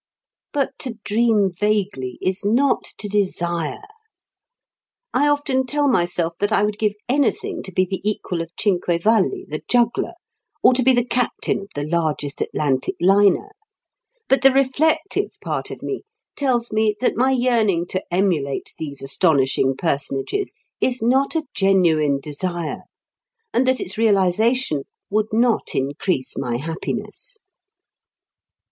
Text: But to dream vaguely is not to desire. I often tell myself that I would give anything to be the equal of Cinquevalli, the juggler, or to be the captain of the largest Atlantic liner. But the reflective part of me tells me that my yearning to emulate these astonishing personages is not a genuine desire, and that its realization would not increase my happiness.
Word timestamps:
But 0.51 0.71
to 0.79 0.95
dream 1.05 1.51
vaguely 1.55 2.17
is 2.23 2.43
not 2.43 2.85
to 2.97 3.07
desire. 3.07 3.83
I 5.13 5.27
often 5.27 5.67
tell 5.67 5.87
myself 5.87 6.33
that 6.39 6.51
I 6.51 6.63
would 6.63 6.79
give 6.79 6.93
anything 7.07 7.61
to 7.61 7.71
be 7.71 7.85
the 7.85 8.01
equal 8.03 8.41
of 8.41 8.49
Cinquevalli, 8.59 9.45
the 9.47 9.61
juggler, 9.67 10.13
or 10.63 10.73
to 10.73 10.81
be 10.81 10.91
the 10.93 11.05
captain 11.05 11.59
of 11.61 11.67
the 11.75 11.83
largest 11.87 12.41
Atlantic 12.41 12.95
liner. 12.99 13.51
But 14.27 14.41
the 14.41 14.49
reflective 14.49 15.39
part 15.43 15.69
of 15.69 15.83
me 15.83 16.01
tells 16.35 16.71
me 16.71 16.95
that 16.99 17.15
my 17.15 17.29
yearning 17.29 17.85
to 17.89 18.03
emulate 18.11 18.73
these 18.79 19.03
astonishing 19.03 19.75
personages 19.77 20.51
is 20.79 21.03
not 21.03 21.35
a 21.35 21.45
genuine 21.53 22.19
desire, 22.19 22.85
and 23.53 23.67
that 23.67 23.79
its 23.79 23.99
realization 23.99 24.85
would 25.11 25.31
not 25.31 25.75
increase 25.75 26.35
my 26.39 26.57
happiness. 26.57 27.37